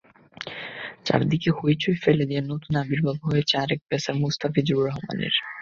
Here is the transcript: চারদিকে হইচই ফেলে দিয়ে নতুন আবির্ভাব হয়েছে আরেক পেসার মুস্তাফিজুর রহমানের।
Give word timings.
চারদিকে 1.05 1.49
হইচই 1.59 1.97
ফেলে 2.03 2.23
দিয়ে 2.25 2.41
নতুন 2.51 2.73
আবির্ভাব 2.75 3.17
হয়েছে 3.27 3.53
আরেক 3.57 3.79
পেসার 3.89 4.15
মুস্তাফিজুর 4.15 4.85
রহমানের। 4.87 5.33